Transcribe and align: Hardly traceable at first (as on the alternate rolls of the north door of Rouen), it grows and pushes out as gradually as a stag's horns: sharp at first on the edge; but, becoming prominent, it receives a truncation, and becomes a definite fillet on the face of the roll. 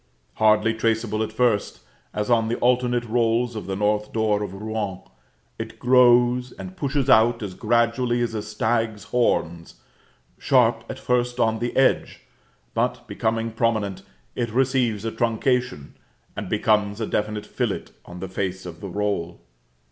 Hardly 0.37 0.73
traceable 0.73 1.21
at 1.21 1.31
first 1.31 1.81
(as 2.11 2.31
on 2.31 2.47
the 2.47 2.55
alternate 2.55 3.05
rolls 3.05 3.55
of 3.55 3.67
the 3.67 3.75
north 3.75 4.11
door 4.11 4.41
of 4.41 4.51
Rouen), 4.51 4.99
it 5.59 5.77
grows 5.77 6.51
and 6.53 6.75
pushes 6.75 7.07
out 7.07 7.43
as 7.43 7.53
gradually 7.53 8.19
as 8.23 8.33
a 8.33 8.41
stag's 8.41 9.03
horns: 9.03 9.75
sharp 10.39 10.85
at 10.89 10.97
first 10.97 11.39
on 11.39 11.59
the 11.59 11.77
edge; 11.77 12.21
but, 12.73 13.07
becoming 13.07 13.51
prominent, 13.51 14.01
it 14.35 14.49
receives 14.49 15.05
a 15.05 15.11
truncation, 15.11 15.93
and 16.35 16.49
becomes 16.49 16.99
a 16.99 17.05
definite 17.05 17.45
fillet 17.45 17.83
on 18.03 18.21
the 18.21 18.27
face 18.27 18.65
of 18.65 18.81
the 18.81 18.89
roll. 18.89 19.39